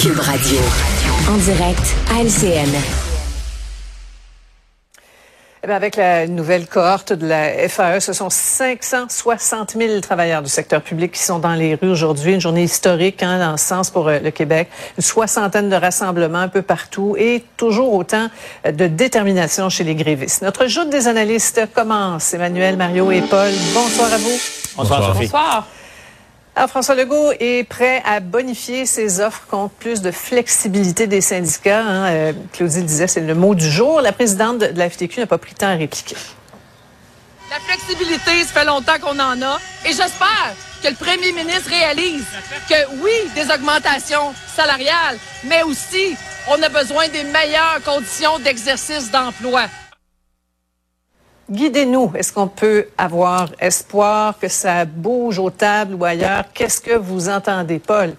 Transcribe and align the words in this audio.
Cube 0.00 0.18
Radio. 0.18 0.58
En 1.28 1.36
direct 1.36 1.94
à 2.10 2.22
LCN. 2.22 2.74
Eh 5.62 5.70
avec 5.70 5.94
la 5.94 6.26
nouvelle 6.26 6.66
cohorte 6.66 7.12
de 7.12 7.28
la 7.28 7.68
FAE, 7.68 8.00
ce 8.00 8.12
sont 8.12 8.30
560 8.30 9.76
000 9.78 10.00
travailleurs 10.00 10.42
du 10.42 10.48
secteur 10.48 10.82
public 10.82 11.12
qui 11.12 11.22
sont 11.22 11.38
dans 11.38 11.54
les 11.54 11.76
rues 11.76 11.90
aujourd'hui. 11.90 12.34
Une 12.34 12.40
journée 12.40 12.64
historique 12.64 13.22
hein, 13.22 13.38
dans 13.38 13.56
ce 13.56 13.66
sens 13.66 13.90
pour 13.90 14.08
euh, 14.08 14.18
le 14.18 14.32
Québec. 14.32 14.68
Une 14.98 15.04
soixantaine 15.04 15.68
de 15.68 15.76
rassemblements 15.76 16.38
un 16.38 16.48
peu 16.48 16.62
partout 16.62 17.14
et 17.16 17.44
toujours 17.56 17.94
autant 17.94 18.28
de 18.64 18.88
détermination 18.88 19.68
chez 19.68 19.84
les 19.84 19.94
grévistes. 19.94 20.42
Notre 20.42 20.66
joute 20.66 20.90
des 20.90 21.06
analystes 21.06 21.68
commence. 21.72 22.34
Emmanuel, 22.34 22.76
Mario 22.76 23.12
et 23.12 23.20
Paul, 23.20 23.52
bonsoir 23.72 24.12
à 24.12 24.18
vous. 24.18 24.38
Bonsoir. 24.76 25.14
Bonsoir. 25.14 25.68
Alors, 26.56 26.70
François 26.70 26.94
Legault 26.94 27.32
est 27.40 27.68
prêt 27.68 28.00
à 28.04 28.20
bonifier 28.20 28.86
ses 28.86 29.20
offres 29.20 29.42
contre 29.50 29.74
plus 29.74 30.02
de 30.02 30.12
flexibilité 30.12 31.08
des 31.08 31.20
syndicats. 31.20 31.82
Hein. 31.82 32.06
Euh, 32.12 32.32
Claudie 32.52 32.82
disait, 32.84 33.08
c'est 33.08 33.20
le 33.20 33.34
mot 33.34 33.56
du 33.56 33.68
jour. 33.68 34.00
La 34.00 34.12
présidente 34.12 34.58
de 34.58 34.66
la 34.78 34.88
FTQ 34.88 35.20
n'a 35.20 35.26
pas 35.26 35.38
pris 35.38 35.50
le 35.50 35.58
temps 35.58 35.66
à 35.66 35.74
répliquer. 35.74 36.14
La 37.50 37.58
flexibilité, 37.58 38.44
ça 38.44 38.60
fait 38.60 38.64
longtemps 38.64 38.98
qu'on 39.00 39.18
en 39.18 39.42
a. 39.42 39.58
Et 39.84 39.88
j'espère 39.88 40.54
que 40.80 40.88
le 40.88 40.94
premier 40.94 41.32
ministre 41.32 41.70
réalise 41.70 42.26
que 42.68 43.02
oui, 43.02 43.10
des 43.34 43.52
augmentations 43.52 44.32
salariales, 44.54 45.18
mais 45.44 45.64
aussi 45.64 46.14
on 46.48 46.62
a 46.62 46.68
besoin 46.68 47.08
des 47.08 47.24
meilleures 47.24 47.80
conditions 47.84 48.38
d'exercice 48.38 49.10
d'emploi. 49.10 49.62
Guidez-nous. 51.50 52.12
Est-ce 52.14 52.32
qu'on 52.32 52.48
peut 52.48 52.86
avoir 52.96 53.50
espoir 53.60 54.38
que 54.38 54.48
ça 54.48 54.84
bouge 54.84 55.38
aux 55.38 55.50
tables 55.50 55.94
ou 55.94 56.04
ailleurs? 56.04 56.44
Qu'est-ce 56.54 56.80
que 56.80 56.96
vous 56.96 57.28
entendez, 57.28 57.78
Paul? 57.78 58.14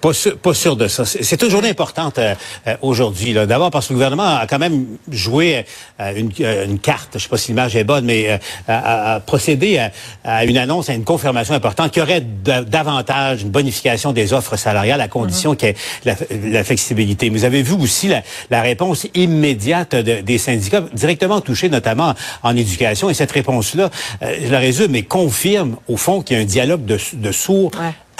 Pas 0.00 0.14
sûr, 0.14 0.38
pas 0.38 0.54
sûr 0.54 0.76
de 0.76 0.88
ça. 0.88 1.04
C'est 1.04 1.42
une 1.42 1.50
journée 1.50 1.68
importante 1.68 2.18
euh, 2.18 2.34
euh, 2.66 2.76
aujourd'hui. 2.80 3.34
D'abord 3.34 3.70
parce 3.70 3.88
que 3.88 3.92
le 3.92 3.96
gouvernement 3.96 4.36
a 4.36 4.46
quand 4.46 4.58
même 4.58 4.86
joué 5.10 5.66
euh, 6.00 6.12
une, 6.16 6.30
une, 6.38 6.78
carte, 6.78 7.10
je 7.14 7.18
sais 7.18 7.28
pas 7.28 7.36
si 7.36 7.48
l'image 7.48 7.76
est 7.76 7.84
bonne, 7.84 8.06
mais 8.06 8.40
a, 8.66 9.20
procédé 9.20 9.78
à, 10.24 10.44
une 10.44 10.56
annonce, 10.56 10.88
à 10.88 10.94
une 10.94 11.04
confirmation 11.04 11.54
importante 11.54 11.90
qui 11.90 12.00
aurait 12.00 12.22
davantage 12.22 13.42
une 13.42 13.50
bonification 13.50 14.12
des 14.12 14.32
offres 14.32 14.56
salariales 14.56 15.02
à 15.02 15.08
condition 15.08 15.52
mm-hmm. 15.52 15.56
qu'il 15.56 15.68
y 15.68 15.72
ait 15.72 15.76
la, 16.04 16.14
la, 16.50 16.64
flexibilité. 16.64 17.28
Vous 17.28 17.44
avez 17.44 17.62
vu 17.62 17.74
aussi 17.74 18.08
la, 18.08 18.22
la 18.48 18.62
réponse 18.62 19.06
immédiate 19.14 19.94
de, 19.94 20.22
des 20.22 20.38
syndicats 20.38 20.84
directement 20.94 21.42
touchés, 21.42 21.68
notamment 21.68 22.14
en 22.42 22.56
éducation. 22.56 23.10
Et 23.10 23.14
cette 23.14 23.32
réponse-là, 23.32 23.90
je 24.22 24.50
la 24.50 24.58
résume, 24.58 24.92
mais 24.92 25.02
confirme 25.02 25.76
au 25.88 25.98
fond 25.98 26.22
qu'il 26.22 26.36
y 26.36 26.40
a 26.40 26.42
un 26.42 26.46
dialogue 26.46 26.84
de, 26.86 26.98
de 27.12 27.32
sourds 27.32 27.70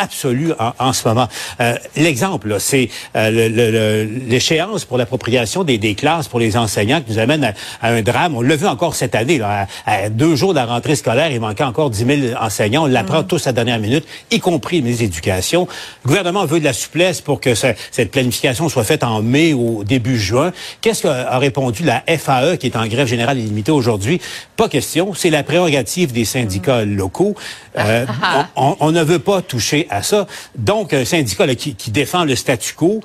absolue 0.00 0.52
en, 0.78 0.92
ce 0.92 1.06
moment. 1.06 1.28
Euh, 1.60 1.74
l'exemple, 1.96 2.56
c'est 2.58 2.88
euh, 3.16 4.06
l'échéance 4.26 4.84
pour 4.84 4.98
l'appropriation 4.98 5.62
des, 5.62 5.78
des, 5.78 5.94
classes 5.94 6.28
pour 6.28 6.40
les 6.40 6.56
enseignants 6.56 7.00
qui 7.00 7.12
nous 7.12 7.18
amène 7.18 7.52
à, 7.82 7.88
un 7.88 8.02
drame. 8.02 8.34
On 8.34 8.40
l'a 8.40 8.56
vu 8.56 8.66
encore 8.66 8.94
cette 8.94 9.14
année. 9.14 9.38
Là, 9.38 9.66
à, 9.86 10.08
deux 10.08 10.36
jours 10.36 10.50
de 10.50 10.58
la 10.58 10.66
rentrée 10.66 10.96
scolaire, 10.96 11.30
il 11.30 11.40
manquait 11.40 11.64
encore 11.64 11.90
10 11.90 12.04
000 12.30 12.36
enseignants. 12.40 12.84
On 12.84 12.86
l'apprend 12.86 13.20
mm. 13.22 13.26
tous 13.26 13.46
à 13.46 13.50
la 13.50 13.52
dernière 13.52 13.78
minute, 13.78 14.04
y 14.30 14.40
compris 14.40 14.80
les 14.80 15.04
éducations. 15.04 15.68
Le 16.04 16.08
gouvernement 16.08 16.46
veut 16.46 16.60
de 16.60 16.64
la 16.64 16.72
souplesse 16.72 17.20
pour 17.20 17.40
que 17.40 17.54
cette 17.54 18.10
planification 18.10 18.68
soit 18.68 18.84
faite 18.84 19.04
en 19.04 19.20
mai 19.22 19.52
ou 19.52 19.84
début 19.84 20.18
juin. 20.18 20.52
Qu'est-ce 20.80 21.02
qu'a 21.02 21.38
répondu 21.38 21.84
la 21.84 22.02
FAE, 22.06 22.56
qui 22.56 22.66
est 22.66 22.76
en 22.76 22.86
grève 22.86 23.06
générale 23.06 23.38
illimitée 23.38 23.72
aujourd'hui? 23.72 24.20
Pas 24.56 24.68
question. 24.68 25.12
C'est 25.14 25.30
la 25.30 25.42
prérogative 25.42 26.12
des 26.12 26.24
syndicats 26.24 26.84
mm. 26.84 26.96
locaux. 26.96 27.34
Euh, 27.78 28.06
on, 28.56 28.76
on 28.80 28.92
ne 28.92 29.02
veut 29.02 29.18
pas 29.18 29.42
toucher 29.42 29.86
à 29.90 30.02
ça. 30.02 30.26
Donc, 30.56 30.94
un 30.94 31.04
syndicat 31.04 31.54
qui, 31.54 31.90
défend 31.90 32.24
le 32.24 32.36
statu 32.36 32.74
quo, 32.74 33.00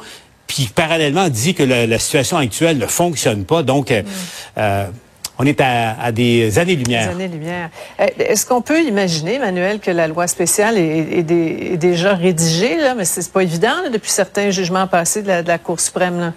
puis 0.48 0.70
parallèlement 0.74 1.28
dit 1.30 1.54
que 1.54 1.64
la, 1.64 2.00
situation 2.00 2.38
actuelle 2.38 2.78
ne 2.78 2.88
fonctionne 2.88 3.46
pas. 3.46 3.64
Donc, 3.64 3.92
euh, 3.92 4.04
mm. 4.04 4.06
euh, 4.58 4.86
on 5.38 5.46
est 5.46 5.60
à, 5.60 6.12
des 6.12 6.60
années-lumière. 6.60 7.08
Des 7.08 7.14
années-lumière. 7.14 7.70
Euh, 8.00 8.06
est-ce 8.20 8.46
qu'on 8.46 8.62
peut 8.62 8.82
imaginer, 8.82 9.36
Emmanuel, 9.36 9.80
que 9.80 9.92
la 9.92 10.08
loi 10.08 10.28
spéciale 10.28 10.78
est, 10.78 11.24
déjà 11.24 12.14
rédigée, 12.14 12.78
là, 12.78 12.96
mais 12.96 13.06
c'est 13.06 13.30
pas 13.32 13.44
évident 13.44 13.76
depuis 13.92 14.12
certains 14.12 14.52
jugements 14.52 14.88
passés 14.88 15.24
de 15.24 15.46
la, 15.46 15.58
Cour 15.58 15.80
suprême? 15.80 16.32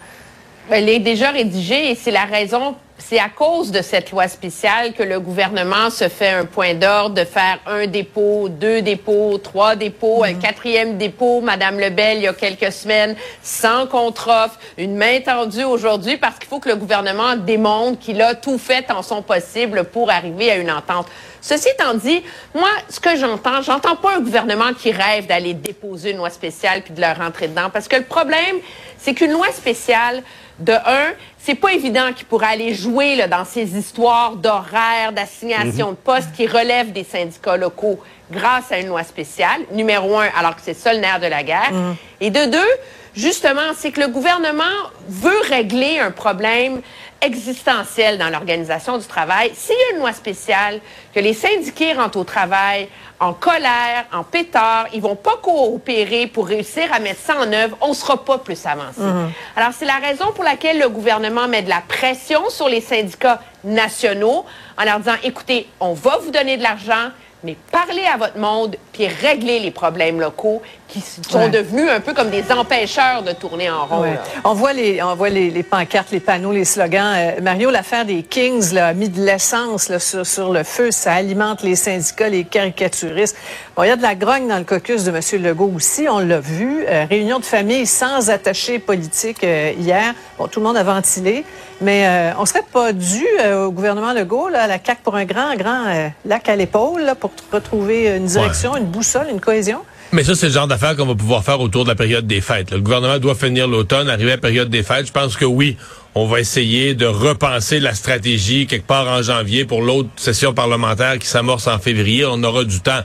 Elle 0.70 0.88
est 0.88 0.98
déjà 0.98 1.30
rédigée 1.30 1.90
et 1.90 1.94
c'est 1.94 2.10
la 2.10 2.24
raison 2.24 2.76
c'est 2.98 3.18
à 3.18 3.28
cause 3.28 3.70
de 3.70 3.80
cette 3.80 4.10
loi 4.10 4.26
spéciale 4.28 4.92
que 4.92 5.02
le 5.02 5.20
gouvernement 5.20 5.88
se 5.88 6.08
fait 6.08 6.30
un 6.30 6.44
point 6.44 6.74
d'ordre 6.74 7.14
de 7.14 7.24
faire 7.24 7.58
un 7.66 7.86
dépôt, 7.86 8.48
deux 8.48 8.82
dépôts, 8.82 9.38
trois 9.38 9.76
dépôts, 9.76 10.24
un 10.24 10.32
mhm. 10.32 10.40
quatrième 10.40 10.98
dépôt, 10.98 11.40
Madame 11.40 11.78
Lebel, 11.78 12.18
il 12.18 12.22
y 12.24 12.28
a 12.28 12.32
quelques 12.32 12.72
semaines, 12.72 13.14
sans 13.42 13.86
contre-offre, 13.86 14.58
une 14.76 14.96
main 14.96 15.20
tendue 15.20 15.64
aujourd'hui 15.64 16.16
parce 16.16 16.38
qu'il 16.38 16.48
faut 16.48 16.58
que 16.58 16.68
le 16.68 16.76
gouvernement 16.76 17.36
démontre 17.36 18.00
qu'il 18.00 18.20
a 18.20 18.34
tout 18.34 18.58
fait 18.58 18.90
en 18.90 19.02
son 19.02 19.22
possible 19.22 19.84
pour 19.84 20.10
arriver 20.10 20.50
à 20.50 20.56
une 20.56 20.70
entente. 20.70 21.06
Ceci 21.40 21.68
étant 21.68 21.94
dit, 21.94 22.22
moi, 22.52 22.68
ce 22.88 22.98
que 22.98 23.16
j'entends, 23.16 23.62
j'entends 23.62 23.94
pas 23.94 24.16
un 24.16 24.20
gouvernement 24.20 24.74
qui 24.76 24.90
rêve 24.90 25.26
d'aller 25.26 25.54
déposer 25.54 26.10
une 26.10 26.16
loi 26.16 26.30
spéciale 26.30 26.82
puis 26.82 26.92
de 26.92 27.00
leur 27.00 27.16
rentrer 27.16 27.46
dedans 27.46 27.70
parce 27.72 27.86
que 27.86 27.96
le 27.96 28.04
problème, 28.04 28.56
c'est 28.98 29.14
qu'une 29.14 29.32
loi 29.32 29.46
spéciale, 29.52 30.24
de 30.58 30.72
un, 30.72 31.12
c'est 31.38 31.54
pas 31.54 31.72
évident 31.72 32.12
qu'il 32.14 32.26
pourrait 32.26 32.48
aller 32.48 32.74
jouer 32.74 33.16
là, 33.16 33.28
dans 33.28 33.44
ces 33.44 33.76
histoires 33.76 34.36
d'horaires, 34.36 35.12
d'assignation 35.12 35.88
mhm. 35.88 35.94
de 35.94 35.98
postes 35.98 36.32
qui 36.34 36.46
relèvent 36.46 36.92
des 36.92 37.04
syndicats 37.04 37.56
locaux 37.56 38.00
grâce 38.30 38.70
à 38.72 38.78
une 38.78 38.88
loi 38.88 39.04
spéciale, 39.04 39.62
numéro 39.72 40.18
un, 40.18 40.28
alors 40.36 40.54
que 40.56 40.62
c'est 40.62 40.74
ça 40.74 40.92
le 40.92 41.00
nerf 41.00 41.20
de 41.20 41.26
la 41.26 41.42
guerre. 41.42 41.72
Mhm. 41.72 41.96
Et 42.20 42.30
de 42.30 42.44
deux, 42.46 42.70
justement, 43.14 43.72
c'est 43.76 43.90
que 43.90 44.00
le 44.00 44.08
gouvernement 44.08 44.64
veut 45.08 45.40
régler 45.48 45.98
un 45.98 46.10
problème 46.10 46.80
existentiel 47.20 48.18
dans 48.18 48.30
l'organisation 48.30 48.96
du 48.96 49.06
travail. 49.06 49.50
S'il 49.54 49.74
y 49.74 49.92
a 49.92 49.94
une 49.94 50.00
loi 50.00 50.12
spéciale, 50.12 50.80
que 51.14 51.20
les 51.20 51.34
syndiqués 51.34 51.92
rentrent 51.92 52.18
au 52.18 52.24
travail 52.24 52.88
en 53.20 53.32
colère, 53.32 54.04
en 54.12 54.22
pétard, 54.22 54.86
ils 54.92 55.00
vont 55.00 55.16
pas 55.16 55.36
coopérer 55.42 56.28
pour 56.28 56.46
réussir 56.46 56.84
à 56.92 57.00
mettre 57.00 57.20
ça 57.20 57.36
en 57.36 57.52
œuvre, 57.52 57.76
on 57.80 57.92
sera 57.92 58.24
pas 58.24 58.38
plus 58.38 58.64
avancé. 58.64 59.00
Mhm. 59.00 59.32
Alors, 59.56 59.70
c'est 59.76 59.86
la 59.86 59.96
raison 59.96 60.26
pour 60.32 60.44
laquelle 60.44 60.78
le 60.78 60.88
gouvernement 60.88 61.48
met 61.48 61.62
de 61.62 61.68
la 61.68 61.80
pression 61.80 62.48
sur 62.50 62.68
les 62.68 62.80
syndicats 62.80 63.40
nationaux 63.64 64.44
en 64.78 64.84
leur 64.84 65.00
disant, 65.00 65.16
écoutez, 65.24 65.66
on 65.80 65.94
va 65.94 66.18
vous 66.18 66.30
donner 66.30 66.56
de 66.56 66.62
l'argent, 66.62 67.10
mais 67.44 67.56
parlez 67.70 68.04
à 68.04 68.16
votre 68.16 68.38
monde 68.38 68.76
puis 68.92 69.06
réglez 69.06 69.60
les 69.60 69.70
problèmes 69.70 70.20
locaux 70.20 70.62
qui 70.88 71.02
sont 71.02 71.48
devenus 71.48 71.88
un 71.90 72.00
peu 72.00 72.14
comme 72.14 72.30
des 72.30 72.50
empêcheurs 72.50 73.22
de 73.22 73.32
tourner 73.32 73.70
en 73.70 73.86
rond. 73.86 74.04
On 74.44 74.54
voit 74.54 74.72
les 74.72 75.02
on 75.02 75.14
voit 75.14 75.28
les, 75.28 75.62
pancartes, 75.62 76.10
les 76.10 76.20
panneaux, 76.20 76.52
les 76.52 76.64
slogans. 76.64 77.14
Euh, 77.14 77.40
Mario, 77.42 77.70
l'affaire 77.70 78.04
des 78.04 78.22
Kings 78.22 78.72
là, 78.72 78.88
a 78.88 78.92
mis 78.94 79.08
de 79.08 79.20
l'essence 79.20 79.92
sur, 79.98 80.26
sur, 80.26 80.52
le 80.52 80.64
feu. 80.64 80.90
Ça 80.90 81.12
alimente 81.12 81.62
les 81.62 81.76
syndicats, 81.76 82.28
les 82.28 82.44
caricaturistes. 82.44 83.36
Bon, 83.76 83.82
il 83.82 83.88
y 83.88 83.90
a 83.90 83.96
de 83.96 84.02
la 84.02 84.14
grogne 84.14 84.48
dans 84.48 84.58
le 84.58 84.64
caucus 84.64 85.04
de 85.04 85.10
M. 85.10 85.42
Legault 85.42 85.72
aussi. 85.76 86.06
On 86.08 86.20
l'a 86.20 86.40
vu. 86.40 86.84
Euh, 86.88 87.04
réunion 87.08 87.38
de 87.38 87.44
famille 87.44 87.86
sans 87.86 88.30
attaché 88.30 88.78
politique 88.78 89.44
euh, 89.44 89.72
hier. 89.78 90.14
Bon, 90.38 90.48
tout 90.48 90.60
le 90.60 90.66
monde 90.66 90.78
a 90.78 90.82
ventilé. 90.82 91.44
Mais 91.80 92.32
on 92.36 92.44
serait 92.44 92.64
pas 92.72 92.92
dû 92.92 93.24
au 93.54 93.70
gouvernement 93.70 94.12
Legault, 94.12 94.48
là, 94.48 94.62
à 94.62 94.66
la 94.66 94.78
CAQ 94.84 95.00
pour 95.04 95.14
un 95.14 95.24
grand, 95.24 95.54
grand 95.54 96.10
lac 96.24 96.48
à 96.48 96.56
l'épaule, 96.56 97.14
pour 97.20 97.30
retrouver 97.52 98.16
une 98.16 98.24
direction, 98.24 98.76
une 98.76 98.86
boussole, 98.86 99.28
une 99.30 99.40
cohésion? 99.40 99.84
Mais 100.12 100.24
ça, 100.24 100.34
c'est 100.34 100.46
le 100.46 100.52
genre 100.52 100.66
d'affaires 100.66 100.96
qu'on 100.96 101.04
va 101.04 101.14
pouvoir 101.14 101.44
faire 101.44 101.60
autour 101.60 101.84
de 101.84 101.90
la 101.90 101.94
période 101.94 102.26
des 102.26 102.40
fêtes. 102.40 102.70
Le 102.70 102.80
gouvernement 102.80 103.18
doit 103.18 103.34
finir 103.34 103.68
l'automne, 103.68 104.08
arriver 104.08 104.32
à 104.32 104.36
la 104.36 104.40
période 104.40 104.70
des 104.70 104.82
fêtes. 104.82 105.06
Je 105.06 105.12
pense 105.12 105.36
que 105.36 105.44
oui, 105.44 105.76
on 106.14 106.26
va 106.26 106.40
essayer 106.40 106.94
de 106.94 107.06
repenser 107.06 107.80
la 107.80 107.94
stratégie 107.94 108.66
quelque 108.66 108.86
part 108.86 109.06
en 109.08 109.22
janvier 109.22 109.64
pour 109.64 109.82
l'autre 109.82 110.08
session 110.16 110.52
parlementaire 110.52 111.18
qui 111.18 111.26
s'amorce 111.26 111.66
en 111.66 111.78
février. 111.78 112.24
On 112.24 112.42
aura 112.42 112.64
du 112.64 112.80
temps. 112.80 113.00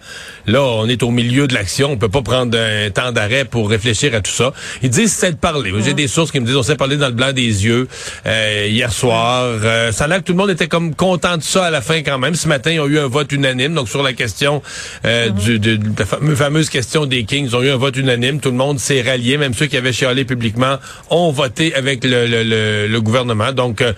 Là, 0.47 0.64
on 0.64 0.88
est 0.88 1.03
au 1.03 1.12
milieu 1.12 1.47
de 1.47 1.53
l'action. 1.53 1.92
On 1.92 1.97
peut 1.97 2.09
pas 2.09 2.22
prendre 2.22 2.57
un 2.57 2.89
temps 2.89 3.12
d'arrêt 3.12 3.45
pour 3.45 3.69
réfléchir 3.69 4.16
à 4.16 4.22
tout 4.22 4.31
ça. 4.31 4.54
Ils 4.81 4.89
disent 4.89 5.13
c'est 5.13 5.33
de 5.33 5.38
parler. 5.38 5.72
J'ai 5.83 5.94
des 5.94 6.07
sources 6.07 6.31
qui 6.31 6.39
me 6.39 6.45
disent 6.45 6.56
on 6.56 6.63
s'est 6.63 6.75
parlé 6.75 6.98
dans 6.98 7.07
le 7.07 7.13
blanc 7.13 7.33
des 7.33 7.66
yeux 7.66 7.88
euh, 8.25 8.68
hier 8.69 8.92
soir. 8.92 9.44
Euh, 9.44 9.92
ça 9.92 10.06
a 10.06 10.07
l'air 10.07 10.19
que 10.19 10.24
tout 10.24 10.33
le 10.33 10.38
monde 10.38 10.50
était 10.50 10.68
comme 10.68 10.95
content 10.95 11.38
de 11.38 11.44
ça 11.44 11.66
à 11.66 11.69
la 11.69 11.81
fin 11.81 12.01
quand 12.01 12.18
même. 12.18 12.36
Ce 12.36 12.48
matin, 12.48 12.72
ils 12.72 12.80
ont 12.80 12.88
eu 12.88 13.00
un 13.00 13.07
vote 13.07 13.31
unanime. 13.31 13.75
Donc 13.75 13.89
sur 13.89 14.01
la 14.01 14.13
question 14.13 14.62
euh, 15.06 15.30
du, 15.30 15.60
de, 15.60 15.80
la 15.98 16.36
fameuse 16.36 16.69
question 16.69 17.06
des 17.06 17.25
Kings, 17.25 17.45
ils 17.48 17.56
ont 17.56 17.62
eu 17.62 17.69
un 17.69 17.77
vote 17.77 17.98
unanime. 17.98 18.39
Tout 18.39 18.51
le 18.51 18.57
monde 18.57 18.80
s'est 18.80 19.01
rallié. 19.01 19.38
Même 19.38 19.54
ceux 19.54 19.68
qui 19.68 19.77
avaient 19.77 19.94
chialé 19.94 20.25
publiquement 20.25 20.77
ont 21.10 21.31
voté 21.31 21.75
avec 21.75 22.04
le, 22.04 22.25
le, 22.25 22.88
le 22.88 22.93
le 22.94 23.01
gouvernement. 23.01 23.51
Donc, 23.51 23.81
euh, 23.81 23.92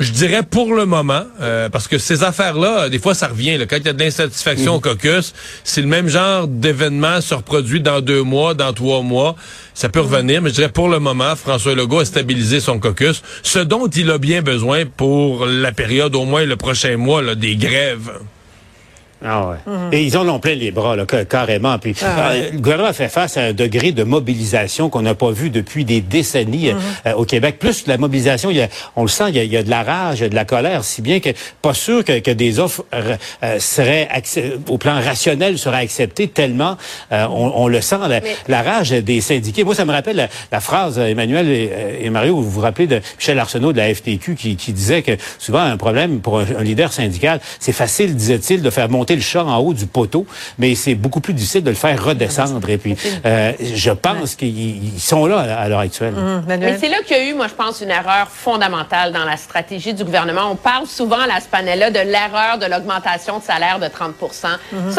je 0.00 0.12
dirais 0.12 0.44
pour 0.44 0.74
le 0.74 0.86
moment, 0.86 1.24
euh, 1.40 1.68
parce 1.68 1.88
que 1.88 1.98
ces 1.98 2.22
affaires-là, 2.22 2.88
des 2.88 3.00
fois, 3.00 3.14
ça 3.14 3.26
revient. 3.26 3.58
Là, 3.58 3.66
quand 3.66 3.76
il 3.76 3.86
y 3.86 3.88
a 3.88 3.92
de 3.92 3.98
l'insatisfaction 3.98 4.76
au 4.76 4.80
caucus, 4.80 5.34
c'est 5.64 5.80
le 5.80 5.88
même 5.88 6.08
genre 6.08 6.46
d'événement 6.46 7.20
se 7.20 7.34
reproduit 7.34 7.80
dans 7.80 8.00
deux 8.00 8.22
mois, 8.22 8.54
dans 8.54 8.72
trois 8.72 9.02
mois. 9.02 9.34
Ça 9.74 9.88
peut 9.88 10.00
revenir, 10.00 10.40
mais 10.40 10.50
je 10.50 10.54
dirais 10.54 10.68
pour 10.68 10.88
le 10.88 11.00
moment, 11.00 11.34
François 11.34 11.74
Legault 11.74 11.98
a 11.98 12.04
stabilisé 12.04 12.60
son 12.60 12.78
caucus, 12.78 13.22
ce 13.42 13.58
dont 13.58 13.88
il 13.88 14.10
a 14.10 14.18
bien 14.18 14.40
besoin 14.40 14.84
pour 14.86 15.46
la 15.46 15.72
période, 15.72 16.14
au 16.14 16.24
moins 16.24 16.44
le 16.44 16.56
prochain 16.56 16.96
mois, 16.96 17.20
là, 17.20 17.34
des 17.34 17.56
grèves. 17.56 18.12
Ah 19.24 19.48
ouais. 19.48 19.56
Et 19.92 20.02
ils 20.04 20.16
en 20.16 20.28
ont 20.28 20.38
plein 20.38 20.54
les 20.54 20.70
bras, 20.70 20.94
là, 20.94 21.04
ca- 21.10 21.24
carrément. 21.24 21.78
Puis, 21.78 21.94
euh, 22.02 22.50
le 22.52 22.58
gouvernement 22.58 22.92
fait 22.92 23.08
face 23.08 23.36
à 23.36 23.42
un 23.42 23.52
degré 23.52 23.90
de 23.92 24.04
mobilisation 24.04 24.90
qu'on 24.90 25.02
n'a 25.02 25.14
pas 25.14 25.30
vu 25.30 25.50
depuis 25.50 25.84
des 25.84 26.00
décennies 26.00 26.70
euh, 26.70 26.74
euh, 27.06 27.12
au 27.14 27.24
Québec. 27.24 27.58
Plus 27.58 27.86
la 27.86 27.98
mobilisation, 27.98 28.50
il 28.50 28.58
y 28.58 28.62
a, 28.62 28.68
on 28.96 29.02
le 29.02 29.08
sent, 29.08 29.24
il 29.28 29.36
y, 29.36 29.40
a, 29.40 29.44
il 29.44 29.52
y 29.52 29.56
a 29.56 29.62
de 29.62 29.70
la 29.70 29.82
rage, 29.82 30.18
il 30.20 30.22
y 30.22 30.26
a 30.26 30.28
de 30.28 30.34
la 30.34 30.44
colère, 30.44 30.84
si 30.84 31.02
bien 31.02 31.18
que 31.20 31.30
pas 31.62 31.74
sûr 31.74 32.04
que, 32.04 32.18
que 32.20 32.30
des 32.30 32.58
offres 32.60 32.84
euh, 32.94 33.16
euh, 33.42 33.58
seraient, 33.58 34.08
au 34.68 34.78
plan 34.78 35.00
rationnel, 35.00 35.58
seraient 35.58 35.78
acceptées 35.82 36.28
tellement 36.28 36.76
euh, 37.12 37.26
on, 37.28 37.52
on 37.56 37.68
le 37.68 37.80
sent, 37.80 37.96
la, 38.08 38.20
Mais- 38.20 38.36
la 38.46 38.62
rage 38.62 38.90
des 38.90 39.20
syndiqués. 39.20 39.64
Moi, 39.64 39.74
ça 39.74 39.84
me 39.84 39.92
rappelle 39.92 40.16
la, 40.16 40.28
la 40.52 40.60
phrase, 40.60 40.98
Emmanuel 40.98 41.48
et, 41.48 41.70
et 42.02 42.10
Mario, 42.10 42.36
vous 42.36 42.50
vous 42.50 42.60
rappelez 42.60 42.86
de 42.86 43.00
Michel 43.18 43.38
Arsenault 43.38 43.72
de 43.72 43.78
la 43.78 43.92
FTQ 43.92 44.34
qui, 44.36 44.56
qui 44.56 44.72
disait 44.72 45.02
que 45.02 45.12
souvent 45.38 45.60
un 45.60 45.76
problème 45.76 46.20
pour 46.20 46.38
un, 46.38 46.44
un 46.58 46.62
leader 46.62 46.92
syndical, 46.92 47.40
c'est 47.58 47.72
facile, 47.72 48.14
disait-il, 48.14 48.62
de 48.62 48.70
faire 48.70 48.88
monter 48.88 49.07
le 49.14 49.22
chat 49.22 49.44
en 49.44 49.58
haut 49.58 49.74
du 49.74 49.86
poteau, 49.86 50.26
mais 50.58 50.74
c'est 50.74 50.94
beaucoup 50.94 51.20
plus 51.20 51.34
difficile 51.34 51.62
de 51.62 51.70
le 51.70 51.76
faire 51.76 52.02
redescendre. 52.02 52.68
Et 52.68 52.78
puis, 52.78 52.96
euh, 53.24 53.52
je 53.60 53.90
pense 53.90 54.34
qu'ils 54.34 54.94
ils 54.94 55.00
sont 55.00 55.26
là 55.26 55.38
à, 55.38 55.68
l'heure 55.68 55.80
actuelle. 55.80 56.14
Hum? 56.14 56.44
Mais 56.46 56.78
c'est 56.78 56.88
là 56.88 56.98
qu'il 57.06 57.16
y 57.16 57.20
a 57.20 57.24
eu, 57.24 57.34
moi, 57.34 57.46
je 57.48 57.54
pense, 57.54 57.80
une 57.80 57.90
erreur 57.90 58.28
fondamentale 58.28 59.12
dans 59.12 59.24
la 59.24 59.36
stratégie 59.36 59.94
du 59.94 60.04
gouvernement. 60.04 60.50
On 60.50 60.56
parle 60.56 60.86
souvent 60.86 61.20
à 61.20 61.26
la 61.26 61.40
Spanella 61.40 61.90
de 61.90 62.00
l'erreur 62.00 62.58
de 62.58 62.66
l'augmentation 62.66 63.38
de 63.38 63.44
salaire 63.44 63.78
de 63.78 63.88
30 63.88 64.14
Ça, 64.32 64.58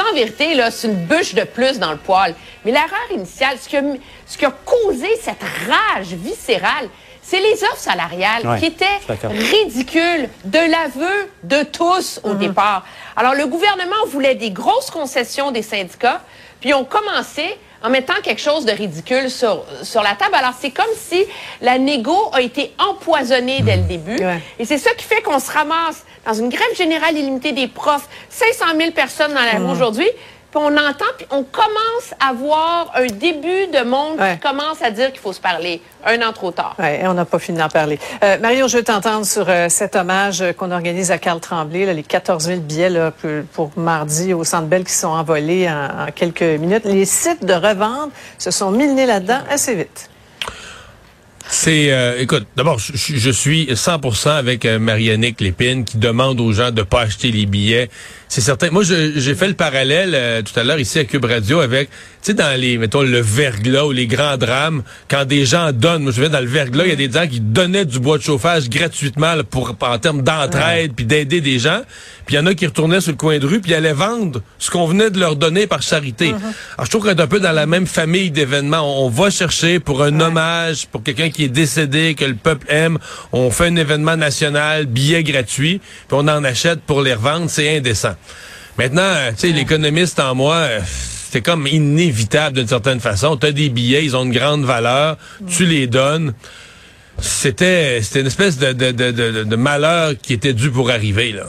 en 0.09 0.15
vérité, 0.15 0.55
là, 0.55 0.71
c'est 0.71 0.87
une 0.87 1.05
bûche 1.05 1.35
de 1.35 1.43
plus 1.43 1.79
dans 1.79 1.91
le 1.91 1.97
poil. 1.97 2.33
Mais 2.65 2.71
l'erreur 2.71 2.89
initiale, 3.15 3.57
ce 3.61 3.69
qui, 3.69 3.77
a, 3.77 3.83
ce 4.25 4.37
qui 4.37 4.45
a 4.45 4.53
causé 4.65 5.07
cette 5.21 5.43
rage 5.67 6.07
viscérale, 6.13 6.89
c'est 7.21 7.39
les 7.39 7.63
offres 7.63 7.77
salariales 7.77 8.45
Ouais, 8.47 8.59
qui 8.59 8.65
étaient 8.67 8.85
ridicules 9.23 10.29
de 10.45 10.59
l'aveu 10.59 11.29
de 11.43 11.63
tous 11.63 12.19
au 12.23 12.33
départ. 12.33 12.85
Alors, 13.15 13.33
le 13.35 13.45
gouvernement 13.47 14.05
voulait 14.07 14.35
des 14.35 14.51
grosses 14.51 14.89
concessions 14.89 15.51
des 15.51 15.61
syndicats, 15.61 16.21
puis 16.59 16.73
on 16.73 16.85
commençait 16.85 17.57
en 17.81 17.89
mettant 17.89 18.15
quelque 18.21 18.41
chose 18.41 18.65
de 18.65 18.71
ridicule 18.71 19.29
sur, 19.29 19.63
sur 19.83 20.01
la 20.03 20.15
table. 20.15 20.35
Alors, 20.35 20.53
c'est 20.59 20.71
comme 20.71 20.85
si 20.97 21.23
la 21.61 21.77
négo 21.77 22.29
a 22.33 22.41
été 22.41 22.73
empoisonnée 22.77 23.61
dès 23.61 23.77
le 23.77 23.83
début. 23.83 24.17
Ouais. 24.17 24.41
Et 24.57 24.65
c'est 24.65 24.77
ça 24.77 24.91
qui 24.95 25.05
fait 25.05 25.21
qu'on 25.21 25.39
se 25.39 25.51
ramasse 25.51 26.03
dans 26.25 26.33
une 26.33 26.49
grève 26.49 26.75
générale 26.75 27.15
illimitée 27.17 27.53
des 27.53 27.67
profs, 27.67 28.07
500 28.29 28.65
000 28.77 28.91
personnes 28.91 29.33
dans 29.33 29.41
la 29.41 29.59
rue 29.59 29.71
aujourd'hui, 29.71 30.07
puis 30.51 30.61
on 30.63 30.75
entend, 30.75 31.05
puis 31.17 31.27
on 31.29 31.43
commence 31.43 32.13
à 32.19 32.33
voir 32.33 32.91
un 32.95 33.05
début 33.05 33.67
de 33.67 33.83
monde 33.87 34.19
Ouais. 34.19 34.33
qui 34.35 34.47
commence 34.47 34.81
à 34.81 34.89
dire 34.91 35.11
qu'il 35.11 35.19
faut 35.19 35.33
se 35.33 35.39
parler 35.39 35.81
un 36.05 36.21
an 36.21 36.33
trop 36.33 36.51
tard. 36.51 36.75
Ouais, 36.79 37.01
on 37.05 37.13
n'a 37.13 37.25
pas 37.25 37.39
fini 37.39 37.57
d'en 37.57 37.69
parler. 37.69 37.99
Euh, 38.23 38.37
Mario, 38.39 38.67
je 38.67 38.77
veux 38.77 38.83
t'entendre 38.83 39.25
sur 39.25 39.45
euh, 39.47 39.69
cet 39.69 39.95
hommage 39.95 40.41
euh, 40.41 40.53
qu'on 40.53 40.71
organise 40.71 41.11
à 41.11 41.17
Carl 41.17 41.39
Tremblay, 41.39 41.85
là, 41.85 41.93
les 41.93 42.03
14 42.03 42.45
000 42.45 42.59
billets 42.61 42.89
là, 42.89 43.11
pour, 43.11 43.29
pour 43.53 43.71
mardi 43.81 44.33
au 44.33 44.43
Centre 44.43 44.67
Bell 44.67 44.83
qui 44.83 44.93
sont 44.93 45.07
envolés 45.09 45.69
en, 45.69 46.07
en 46.07 46.11
quelques 46.13 46.41
minutes. 46.41 46.85
Les 46.85 47.05
sites 47.05 47.45
de 47.45 47.53
revente 47.53 48.11
se 48.37 48.49
sont 48.51 48.71
mis 48.71 48.87
le 48.87 48.93
nez 48.93 49.05
là-dedans 49.05 49.39
assez 49.49 49.75
vite. 49.75 50.09
C'est, 51.51 51.91
euh, 51.91 52.19
écoute, 52.19 52.45
d'abord, 52.55 52.77
je, 52.77 53.31
suis 53.31 53.65
100% 53.73 54.29
avec 54.29 54.65
euh, 54.65 54.77
Marianique 54.77 55.41
Lépine 55.41 55.83
qui 55.83 55.97
demande 55.97 56.39
aux 56.39 56.51
gens 56.51 56.69
de 56.69 56.83
pas 56.83 57.01
acheter 57.01 57.31
les 57.31 57.47
billets. 57.47 57.89
C'est 58.31 58.41
certain. 58.41 58.69
Moi, 58.69 58.83
je- 58.83 59.13
j'ai 59.19 59.33
fait 59.33 59.47
le 59.47 59.55
parallèle 59.55 60.11
euh, 60.13 60.41
tout 60.43 60.57
à 60.59 60.63
l'heure 60.63 60.79
ici 60.79 60.99
à 60.99 61.03
Cube 61.03 61.25
Radio 61.25 61.61
avec, 61.61 61.89
tu 61.89 61.95
sais, 62.21 62.33
dans 62.35 62.59
les, 62.59 62.77
mettons, 62.77 63.01
le 63.01 63.19
verglas 63.21 63.85
ou 63.85 63.91
les 63.91 64.05
grands 64.05 64.37
drames, 64.37 64.83
quand 65.09 65.25
des 65.25 65.45
gens 65.47 65.71
donnent. 65.71 66.03
Moi, 66.03 66.11
je 66.15 66.21
vais 66.21 66.29
dans 66.29 66.39
le 66.39 66.45
verglas, 66.45 66.83
il 66.85 66.89
y 66.89 66.93
a 66.93 66.95
des 66.95 67.11
gens 67.11 67.27
qui 67.27 67.39
donnaient 67.39 67.85
du 67.85 67.99
bois 67.99 68.19
de 68.19 68.23
chauffage 68.23 68.69
gratuitement 68.69 69.33
là, 69.33 69.43
pour 69.43 69.75
en 69.81 69.97
termes 69.97 70.21
d'entraide 70.21 70.91
puis 70.95 71.05
d'aider 71.05 71.41
des 71.41 71.57
gens. 71.57 71.81
Puis 72.27 72.35
il 72.35 72.37
y 72.37 72.39
en 72.39 72.45
a 72.45 72.53
qui 72.53 72.67
retournaient 72.67 73.01
sur 73.01 73.09
le 73.13 73.17
coin 73.17 73.39
de 73.39 73.47
rue 73.47 73.61
puis 73.61 73.73
allaient 73.73 73.93
vendre 73.93 74.43
ce 74.59 74.69
qu'on 74.69 74.85
venait 74.85 75.09
de 75.09 75.19
leur 75.19 75.35
donner 75.35 75.65
par 75.65 75.81
charité. 75.81 76.27
Alors, 76.29 76.85
je 76.85 76.89
trouve 76.91 77.01
qu'on 77.01 77.09
est 77.09 77.19
un 77.21 77.25
peu 77.25 77.39
dans 77.39 77.51
la 77.51 77.65
même 77.65 77.87
famille 77.87 78.29
d'événements. 78.29 78.81
On, 79.01 79.07
on 79.07 79.09
va 79.09 79.31
chercher 79.31 79.79
pour 79.79 80.03
un 80.03 80.19
hommage, 80.19 80.85
pour 80.85 81.01
quelqu'un 81.01 81.31
qui 81.31 81.45
est 81.45 81.49
décédé, 81.49 82.13
que 82.13 82.25
le 82.25 82.35
peuple 82.35 82.67
aime. 82.69 82.99
On 83.31 83.49
fait 83.49 83.65
un 83.65 83.75
événement 83.75 84.17
national, 84.17 84.85
billet 84.85 85.23
gratuit, 85.23 85.79
puis 86.07 86.11
on 86.11 86.27
en 86.27 86.43
achète 86.43 86.81
pour 86.81 87.01
les 87.01 87.15
revendre. 87.15 87.49
C'est 87.49 87.75
indécent. 87.77 88.13
Maintenant, 88.77 89.01
euh, 89.01 89.31
tu 89.31 89.47
sais, 89.47 89.47
l'économiste 89.49 90.19
en 90.19 90.35
moi... 90.35 90.55
euh, 90.55 90.79
c'est 91.31 91.41
comme 91.41 91.67
inévitable 91.67 92.57
d'une 92.57 92.67
certaine 92.67 92.99
façon. 92.99 93.37
Tu 93.37 93.45
as 93.45 93.51
des 93.51 93.69
billets, 93.69 94.03
ils 94.03 94.15
ont 94.17 94.23
une 94.23 94.31
grande 94.31 94.65
valeur, 94.65 95.15
tu 95.47 95.63
les 95.67 95.85
donnes. 95.85 96.33
C'était 97.21 98.01
c'était 98.01 98.21
une 98.21 98.27
espèce 98.27 98.57
de, 98.57 98.71
de, 98.73 98.91
de, 98.91 99.11
de, 99.11 99.43
de 99.43 99.55
malheur 99.55 100.13
qui 100.19 100.33
était 100.33 100.53
dû 100.53 100.71
pour 100.71 100.89
arriver. 100.89 101.33
là. 101.33 101.43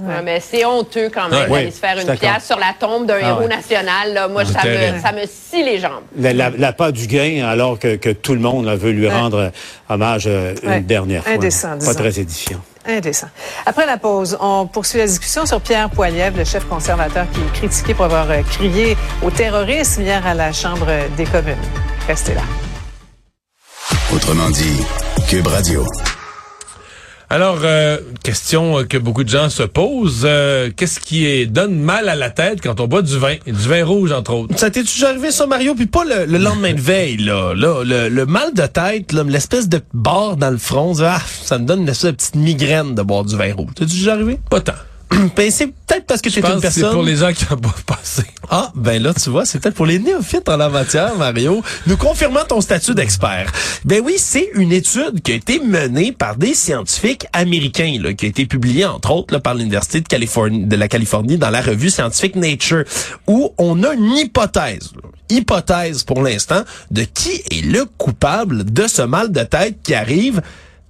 Ouais, 0.00 0.22
mais 0.24 0.40
c'est 0.40 0.64
honteux 0.64 1.08
quand 1.14 1.28
même 1.28 1.50
Ouais. 1.52 1.58
d'aller 1.60 1.70
se 1.70 1.78
faire 1.78 1.98
une 1.98 2.16
pièce 2.16 2.46
sur 2.46 2.58
la 2.58 2.74
tombe 2.80 3.06
d'un 3.06 3.18
Ah 3.22 3.28
héros 3.28 3.40
ouais. 3.42 3.48
national. 3.48 4.14
Là. 4.14 4.26
Moi, 4.26 4.44
ça 4.44 4.62
me, 4.64 5.00
ça 5.00 5.12
me 5.12 5.26
scie 5.26 5.62
les 5.62 5.78
jambes. 5.78 6.02
La, 6.18 6.32
la, 6.32 6.50
la 6.50 6.72
part 6.72 6.92
du 6.92 7.06
gain, 7.06 7.44
alors 7.46 7.78
que, 7.78 7.96
que 7.96 8.08
tout 8.10 8.32
le 8.32 8.40
monde 8.40 8.64
là, 8.64 8.74
veut 8.74 8.90
lui 8.90 9.08
rendre 9.08 9.38
euh, 9.38 9.50
hommage 9.90 10.24
euh, 10.26 10.54
une 10.64 10.84
dernière 10.86 11.22
fois. 11.22 11.32
Indécent, 11.34 11.78
Pas 11.78 11.94
très 11.94 12.18
édifiant. 12.18 12.60
Indécent. 12.86 13.28
Après 13.66 13.86
la 13.86 13.96
pause, 13.96 14.36
on 14.40 14.66
poursuit 14.66 14.98
la 14.98 15.06
discussion 15.06 15.46
sur 15.46 15.60
Pierre 15.60 15.90
Poilievre, 15.90 16.38
le 16.38 16.44
chef 16.44 16.64
conservateur 16.68 17.26
qui 17.32 17.40
est 17.40 17.52
critiqué 17.52 17.94
pour 17.94 18.06
avoir 18.06 18.30
euh, 18.30 18.42
crié 18.42 18.96
au 19.22 19.30
terrorisme 19.30 20.02
hier 20.02 20.26
à 20.26 20.34
la 20.34 20.52
Chambre 20.52 20.86
des 21.16 21.24
communes. 21.24 21.56
Restez 22.06 22.34
là. 22.34 22.42
Autrement 24.14 24.50
dit, 24.50 24.84
Cube 25.28 25.46
Radio. 25.46 25.86
Alors, 27.32 27.60
euh, 27.64 27.96
question 28.22 28.80
euh, 28.80 28.84
que 28.84 28.98
beaucoup 28.98 29.24
de 29.24 29.28
gens 29.30 29.48
se 29.48 29.62
posent. 29.62 30.24
euh, 30.26 30.68
Qu'est-ce 30.76 31.00
qui 31.00 31.24
est, 31.24 31.46
donne 31.46 31.78
mal 31.80 32.10
à 32.10 32.14
la 32.14 32.28
tête 32.28 32.60
quand 32.62 32.78
on 32.78 32.86
boit 32.86 33.00
du 33.00 33.16
vin? 33.18 33.36
Et 33.46 33.52
du 33.52 33.68
vin 33.68 33.82
rouge, 33.86 34.12
entre 34.12 34.34
autres? 34.34 34.58
Ça 34.58 34.70
t'est 34.70 34.82
déjà 34.82 35.08
arrivé 35.08 35.30
ça, 35.30 35.46
Mario? 35.46 35.74
Puis 35.74 35.86
pas 35.86 36.04
le, 36.04 36.26
le 36.26 36.36
lendemain 36.36 36.74
de 36.74 36.80
veille, 36.80 37.16
là. 37.16 37.54
là 37.54 37.84
le, 37.84 38.10
le 38.10 38.26
mal 38.26 38.52
de 38.52 38.66
tête, 38.66 39.14
l'espèce 39.14 39.70
de 39.70 39.80
barre 39.94 40.36
dans 40.36 40.50
le 40.50 40.58
front, 40.58 40.92
ah, 41.00 41.22
ça 41.42 41.58
me 41.58 41.64
donne 41.64 41.80
une 41.80 41.88
espèce 41.88 42.10
de 42.10 42.16
petite 42.16 42.34
migraine 42.36 42.94
de 42.94 43.00
boire 43.00 43.24
du 43.24 43.34
vin 43.34 43.54
rouge. 43.54 43.70
T'es 43.76 43.86
déjà 43.86 44.12
arrivé? 44.12 44.38
Pas 44.50 44.60
tant. 44.60 44.74
ben, 45.36 45.50
c'est 45.50 45.66
peut-être 45.66 46.06
parce 46.06 46.20
que 46.20 46.28
t'es 46.28 46.40
pense 46.40 46.54
une 46.54 46.60
que 46.60 46.70
c'est 46.70 46.80
personne... 46.80 46.94
pour 46.94 47.02
les 47.02 47.16
gens 47.16 47.32
qui 47.32 47.44
en 47.50 47.56
boivent 47.56 47.84
pas 47.84 47.98
assez. 48.02 48.24
Ah, 48.50 48.70
ben 48.74 49.02
là, 49.02 49.14
tu 49.14 49.30
vois, 49.30 49.44
c'est 49.44 49.60
peut-être 49.60 49.74
pour 49.74 49.86
les 49.86 49.98
néophytes 49.98 50.48
en 50.48 50.56
la 50.56 50.68
matière, 50.68 51.16
Mario. 51.16 51.62
Nous 51.86 51.96
confirmons 51.96 52.44
ton 52.48 52.60
statut 52.60 52.94
d'expert. 52.94 53.50
Ben 53.84 54.02
oui, 54.04 54.14
c'est 54.18 54.50
une 54.54 54.72
étude 54.72 55.22
qui 55.22 55.32
a 55.32 55.34
été 55.34 55.60
menée 55.60 56.12
par 56.12 56.36
des 56.36 56.54
scientifiques 56.54 57.26
américains, 57.32 57.96
là, 58.00 58.12
qui 58.12 58.26
a 58.26 58.28
été 58.28 58.46
publiée, 58.46 58.84
entre 58.84 59.10
autres, 59.12 59.34
là, 59.34 59.40
par 59.40 59.54
l'Université 59.54 60.00
de, 60.00 60.08
Californie, 60.08 60.66
de 60.66 60.76
la 60.76 60.88
Californie 60.88 61.38
dans 61.38 61.50
la 61.50 61.62
revue 61.62 61.90
scientifique 61.90 62.36
Nature, 62.36 62.84
où 63.26 63.52
on 63.58 63.82
a 63.84 63.94
une 63.94 64.16
hypothèse, 64.16 64.92
là, 64.94 65.08
hypothèse 65.30 66.02
pour 66.02 66.22
l'instant, 66.22 66.62
de 66.90 67.02
qui 67.02 67.42
est 67.50 67.64
le 67.64 67.84
coupable 67.84 68.70
de 68.70 68.86
ce 68.86 69.02
mal 69.02 69.32
de 69.32 69.42
tête 69.42 69.78
qui 69.82 69.94
arrive 69.94 70.42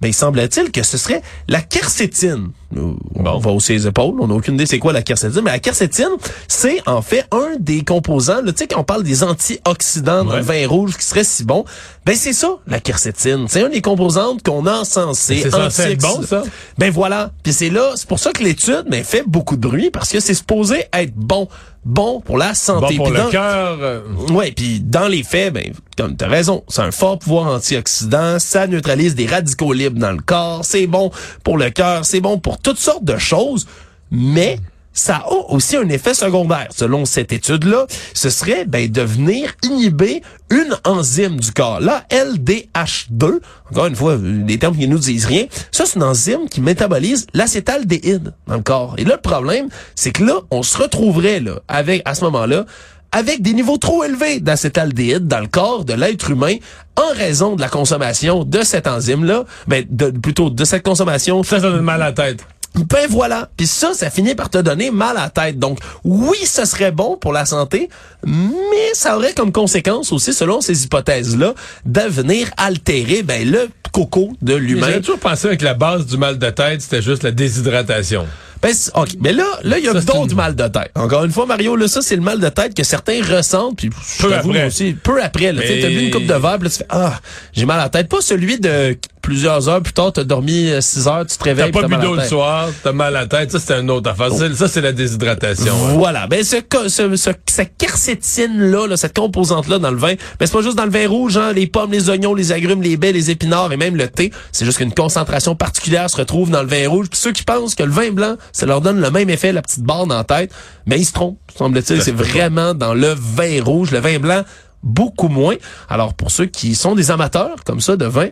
ben, 0.03 0.09
il 0.09 0.13
semble-t-il 0.13 0.69
que 0.69 0.83
ce 0.83 0.97
serait 0.97 1.21
la 1.47 1.61
quercétine. 1.61 2.49
On 2.75 3.37
va 3.39 3.51
hausser 3.51 3.73
les 3.73 3.87
épaules, 3.87 4.15
on 4.19 4.27
n'a 4.27 4.33
aucune 4.33 4.55
idée 4.55 4.65
c'est 4.65 4.79
quoi 4.79 4.93
la 4.93 5.01
quercétine, 5.01 5.41
mais 5.43 5.51
la 5.51 5.59
quercétine, 5.59 6.09
c'est 6.47 6.81
en 6.87 7.01
fait 7.01 7.25
un 7.31 7.55
des 7.59 7.83
composants, 7.83 8.41
tu 8.45 8.53
sais, 8.55 8.67
quand 8.67 8.79
on 8.81 8.83
parle 8.83 9.03
des 9.03 9.23
antioxydants 9.23 10.23
dans 10.25 10.31
Ouais. 10.31 10.37
le 10.37 10.43
vin 10.43 10.67
rouge 10.67 10.97
qui 10.97 11.05
serait 11.05 11.23
si 11.23 11.43
bon, 11.43 11.65
ben 12.05 12.15
c'est 12.15 12.33
ça, 12.33 12.57
la 12.67 12.79
quercétine. 12.79 13.45
C'est 13.47 13.63
un 13.63 13.69
des 13.69 13.81
composantes 13.81 14.43
qu'on 14.43 14.65
a 14.65 14.73
encensé. 14.79 15.39
C'est 15.43 15.51
censé 15.51 15.95
bon, 15.95 16.21
ça? 16.23 16.43
Ben 16.77 16.91
voilà. 16.91 17.31
Puis 17.43 17.53
c'est 17.53 17.69
là, 17.69 17.91
c'est 17.95 18.07
pour 18.07 18.19
ça 18.19 18.31
que 18.31 18.43
l'étude 18.43 18.85
ben, 18.89 19.03
fait 19.03 19.23
beaucoup 19.25 19.55
de 19.55 19.67
bruit, 19.67 19.89
parce 19.91 20.09
que 20.09 20.19
c'est 20.19 20.33
supposé 20.33 20.85
être 20.93 21.13
bon. 21.15 21.47
Bon 21.85 22.21
pour 22.21 22.37
la 22.37 22.49
Bon 22.49 22.53
santé. 22.53 22.95
pour 22.95 23.07
Puis 23.11 23.17
le 23.21 23.29
cœur. 23.29 23.77
euh, 23.81 23.99
Ouais, 24.31 24.53
puis 24.55 24.79
dans 24.79 25.09
les 25.09 25.21
faits, 25.21 25.53
ben 25.53 25.73
t'as 25.97 26.27
raison, 26.29 26.63
c'est 26.69 26.81
un 26.81 26.91
fort 26.91 27.19
pouvoir 27.19 27.47
antioxydant, 27.47 28.39
ça 28.39 28.67
neutralise 28.67 29.15
des 29.15 29.25
radicaux 29.25 29.73
libres 29.73 29.99
dans 29.99 30.13
le 30.13 30.21
corps, 30.25 30.61
c'est 30.63 30.87
bon 30.87 31.11
pour 31.43 31.57
le 31.57 31.69
cœur, 31.71 32.05
c'est 32.05 32.21
bon 32.21 32.39
pour 32.39 32.57
toutes 32.63 32.79
sortes 32.79 33.03
de 33.03 33.17
choses, 33.17 33.67
mais 34.11 34.57
ça 34.93 35.23
a 35.25 35.33
aussi 35.49 35.75
un 35.75 35.89
effet 35.89 36.13
secondaire. 36.13 36.67
Selon 36.69 37.05
cette 37.05 37.33
étude-là, 37.33 37.87
ce 38.13 38.29
serait 38.29 38.65
ben, 38.65 38.89
de 38.89 39.01
venir 39.01 39.53
inhiber 39.63 40.21
une 40.51 40.75
enzyme 40.85 41.39
du 41.39 41.51
corps. 41.51 41.79
La 41.79 42.05
LDH2, 42.11 43.39
encore 43.71 43.87
une 43.87 43.95
fois, 43.95 44.17
des 44.17 44.59
termes 44.59 44.77
qui 44.77 44.87
nous 44.87 44.99
disent 44.99 45.25
rien, 45.25 45.45
ça 45.71 45.85
c'est 45.85 45.95
une 45.95 46.03
enzyme 46.03 46.47
qui 46.49 46.61
métabolise 46.61 47.25
l'acétaldéhyde 47.33 48.33
dans 48.47 48.55
le 48.55 48.61
corps. 48.61 48.95
Et 48.97 49.03
là, 49.03 49.15
le 49.15 49.21
problème, 49.21 49.69
c'est 49.95 50.11
que 50.11 50.23
là, 50.23 50.35
on 50.51 50.61
se 50.61 50.77
retrouverait 50.77 51.39
là, 51.39 51.59
avec, 51.67 52.03
à 52.05 52.13
ce 52.13 52.23
moment-là, 52.25 52.65
avec 53.13 53.41
des 53.41 53.53
niveaux 53.53 53.77
trop 53.77 54.03
élevés 54.03 54.39
d'acétaldéhyde 54.39 55.27
dans 55.27 55.39
le 55.39 55.47
corps 55.47 55.85
de 55.85 55.93
l'être 55.93 56.31
humain 56.31 56.55
en 56.95 57.15
raison 57.15 57.55
de 57.55 57.61
la 57.61 57.69
consommation 57.69 58.43
de 58.43 58.61
cette 58.63 58.87
enzyme-là, 58.87 59.45
ben, 59.67 59.85
de, 59.89 60.09
plutôt 60.09 60.49
de 60.49 60.65
cette 60.65 60.83
consommation 60.83 61.43
Ça, 61.43 61.59
ça 61.59 61.69
donne 61.69 61.81
mal 61.81 62.01
à 62.01 62.05
la 62.05 62.11
tête. 62.11 62.39
ben 62.75 63.07
voilà. 63.09 63.49
Puis 63.55 63.67
ça, 63.67 63.93
ça 63.93 64.09
finit 64.09 64.35
par 64.35 64.49
te 64.49 64.57
donner 64.57 64.91
mal 64.91 65.15
à 65.17 65.23
la 65.23 65.29
tête. 65.29 65.59
Donc, 65.59 65.79
oui, 66.03 66.37
ce 66.43 66.65
serait 66.65 66.91
bon 66.91 67.15
pour 67.17 67.33
la 67.33 67.45
santé, 67.45 67.89
mais 68.25 68.93
ça 68.93 69.15
aurait 69.15 69.33
comme 69.33 69.51
conséquence 69.51 70.11
aussi, 70.11 70.33
selon 70.33 70.61
ces 70.61 70.83
hypothèses-là, 70.83 71.53
de 71.85 72.01
venir 72.01 72.49
altérer 72.57 73.23
ben, 73.23 73.49
le 73.49 73.69
coco 73.91 74.33
de 74.41 74.55
l'humain. 74.55 74.87
J'ai 74.91 75.01
toujours 75.01 75.19
pensé 75.19 75.55
que 75.55 75.63
la 75.63 75.75
base 75.75 76.07
du 76.07 76.17
mal 76.17 76.39
de 76.39 76.49
tête, 76.49 76.81
c'était 76.81 77.01
juste 77.01 77.21
la 77.23 77.31
déshydratation. 77.31 78.25
Ben, 78.63 78.73
c'est- 78.73 78.91
OK. 78.95 79.09
Mais 79.19 79.33
là, 79.33 79.45
là, 79.63 79.77
il 79.77 79.85
y 79.85 79.89
a 79.89 79.93
d'autres 79.93 80.35
mal 80.35 80.55
de 80.55 80.67
tête. 80.67 80.91
Encore 80.95 81.25
une 81.25 81.31
fois, 81.31 81.45
Mario, 81.45 81.75
là, 81.75 81.87
ça, 81.87 82.01
c'est 82.01 82.15
le 82.15 82.21
mal 82.21 82.39
de 82.39 82.49
tête 82.49 82.73
que 82.73 82.83
certains 82.83 83.21
ressentent, 83.21 83.77
puis 83.77 83.89
je 84.17 84.21
Peu 84.25 84.33
après. 84.33 84.65
aussi, 84.67 84.93
peu 84.93 85.21
après, 85.21 85.51
là. 85.51 85.61
Tu 85.61 85.67
sais, 85.67 85.75
Mais- 85.75 85.81
T'as 85.81 85.87
bu 85.89 85.99
une 86.05 86.11
coupe 86.11 86.25
de 86.25 86.33
verre, 86.33 86.57
puis 86.59 86.63
là, 86.63 86.69
tu 86.69 86.77
fais, 86.77 86.85
ah, 86.89 87.19
j'ai 87.51 87.65
mal 87.65 87.79
à 87.79 87.83
la 87.83 87.89
tête. 87.89 88.07
Pas 88.09 88.21
celui 88.21 88.59
de 88.59 88.97
plusieurs 89.23 89.67
heures 89.69 89.81
plus 89.81 89.93
tard, 89.93 90.13
t'as 90.13 90.23
dormi 90.25 90.69
6 90.79 91.07
heures, 91.07 91.25
tu 91.25 91.35
te 91.37 91.43
réveilles, 91.43 91.71
T'as 91.71 91.81
pas 91.81 91.87
bu 91.87 91.95
d'eau 91.97 92.15
le 92.15 92.23
soir, 92.25 92.69
t'as 92.83 92.91
mal 92.91 93.15
à 93.15 93.21
la 93.21 93.25
tête, 93.27 93.51
ça 93.51 93.59
c'est 93.59 93.79
une 93.79 93.89
autre 93.89 94.09
affaire. 94.11 94.31
Ça, 94.31 94.53
Ça, 94.53 94.67
c'est 94.67 94.81
la 94.81 94.91
déshydratation. 94.91 95.73
ouais. 95.87 95.93
Voilà. 95.97 96.27
Ben, 96.27 96.43
ce, 96.43 96.57
ce, 96.89 97.15
ce- 97.15 97.29
cette 97.47 97.77
quercétine-là, 97.77 98.87
là, 98.87 98.97
cette 98.97 99.15
composante-là 99.15 99.79
dans 99.79 99.91
le 99.91 99.97
vin, 99.97 100.13
ben, 100.39 100.45
c'est 100.45 100.51
pas 100.51 100.61
juste 100.61 100.77
dans 100.77 100.85
le 100.85 100.91
vin 100.91 101.07
rouge, 101.07 101.37
hein, 101.37 101.53
les 101.53 101.67
pommes, 101.67 101.91
les 101.91 102.09
oignons, 102.09 102.33
les 102.35 102.51
agrumes, 102.51 102.81
les 102.81 102.97
baies, 102.97 103.11
les 103.13 103.31
épinards 103.31 103.71
et 103.73 103.77
même 103.77 103.95
le 103.95 104.07
thé. 104.07 104.31
C'est 104.51 104.65
juste 104.65 104.77
qu'une 104.77 104.93
concentration 104.93 105.55
particulière 105.55 106.09
se 106.09 106.17
retrouve 106.17 106.49
dans 106.51 106.61
le 106.61 106.67
vin 106.67 106.87
rouge. 106.89 107.07
Puis 107.09 107.19
ceux 107.19 107.31
qui 107.31 107.43
pensent 107.43 107.75
que 107.75 107.83
le 107.83 107.91
vin 107.91 108.11
blanc, 108.11 108.35
ça 108.51 108.65
leur 108.65 108.81
donne 108.81 108.99
le 109.01 109.09
même 109.09 109.29
effet, 109.29 109.51
la 109.51 109.61
petite 109.61 109.83
barre 109.83 110.05
dans 110.05 110.17
la 110.17 110.23
tête, 110.23 110.51
mais 110.85 110.99
ils 110.99 111.05
se 111.05 111.13
trompent, 111.13 111.39
semble-t-il. 111.57 112.01
C'est 112.01 112.11
vraiment 112.15 112.73
dans 112.73 112.93
le 112.93 113.15
vin 113.17 113.63
rouge. 113.63 113.91
Le 113.91 113.99
vin 113.99 114.19
blanc, 114.19 114.43
beaucoup 114.83 115.29
moins. 115.29 115.55
Alors, 115.89 116.13
pour 116.13 116.29
ceux 116.31 116.45
qui 116.45 116.75
sont 116.75 116.93
des 116.95 117.09
amateurs, 117.09 117.55
comme 117.65 117.79
ça, 117.81 117.95
de 117.95 118.05
vin, 118.05 118.27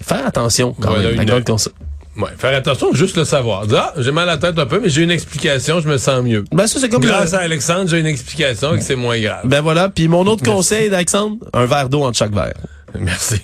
faire 0.00 0.26
attention 0.26 0.74
quand 0.80 0.90
Voilà 0.90 1.10
même. 1.12 1.28
une- 1.28 1.44
comme 1.44 1.58
ça. 1.58 1.70
Ouais, 2.16 2.30
faire 2.38 2.56
attention, 2.56 2.94
juste 2.94 3.18
le 3.18 3.24
savoir. 3.26 3.64
Ah, 3.76 3.92
j'ai 3.98 4.10
mal 4.10 4.26
à 4.28 4.32
la 4.32 4.38
tête 4.38 4.58
un 4.58 4.64
peu, 4.64 4.80
mais 4.80 4.88
j'ai 4.88 5.02
une 5.02 5.10
explication, 5.10 5.80
je 5.80 5.88
me 5.88 5.98
sens 5.98 6.22
mieux. 6.22 6.44
Ben, 6.50 6.66
ça, 6.66 6.80
c'est 6.80 6.88
comme 6.88 7.02
le- 7.02 7.08
Grâce 7.08 7.34
à 7.34 7.40
Alexandre, 7.40 7.90
j'ai 7.90 7.98
une 8.00 8.06
explication 8.06 8.74
et 8.74 8.78
que 8.78 8.84
c'est 8.84 8.96
moins 8.96 9.20
grave. 9.20 9.42
Ben 9.44 9.60
voilà. 9.60 9.90
Puis 9.90 10.08
mon 10.08 10.26
autre 10.26 10.42
conseil 10.42 10.88
d'Alexandre, 10.88 11.36
un 11.52 11.66
verre 11.66 11.90
d'eau 11.90 12.04
entre 12.04 12.16
chaque 12.16 12.32
verre. 12.32 12.54
Merci. 12.98 13.42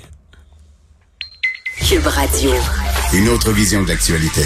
Cube 1.86 2.06
Radio. 2.06 2.52
Une 3.12 3.28
autre 3.28 3.50
vision 3.50 3.82
de 3.82 3.88
l'actualité. 3.88 4.40